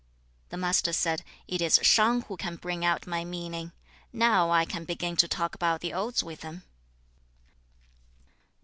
[0.49, 3.71] The Master said, 'It is Shang who can bring out my meaning.
[4.11, 6.63] Now I can begin to talk about the odes with him.'